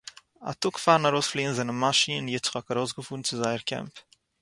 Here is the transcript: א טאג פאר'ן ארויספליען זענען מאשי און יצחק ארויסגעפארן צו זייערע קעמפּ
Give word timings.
א 0.49 0.51
טאג 0.61 0.75
פאר'ן 0.83 1.05
ארויספליען 1.07 1.53
זענען 1.57 1.79
מאשי 1.81 2.13
און 2.15 2.25
יצחק 2.29 2.65
ארויסגעפארן 2.71 3.21
צו 3.25 3.35
זייערע 3.39 3.65
קעמפּ 3.69 3.99